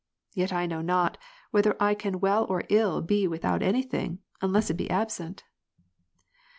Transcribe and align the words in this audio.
Yet 0.33 0.51
I 0.51 0.65
know 0.65 0.81
not, 0.81 1.19
whether 1.51 1.75
I 1.79 1.93
can 1.93 2.19
well 2.19 2.45
or 2.49 2.63
ill 2.69 3.03
be 3.03 3.27
without 3.27 3.61
any 3.61 3.83
thing, 3.83 4.17
unless 4.41 4.71
it 4.71 4.77
be 4.77 4.89
absent. 4.89 5.43